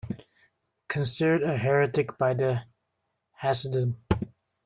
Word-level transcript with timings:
Considered 0.87 1.43
a 1.43 1.55
heretic 1.55 2.17
by 2.17 2.33
the 2.33 2.63
Hasidim. 3.33 3.97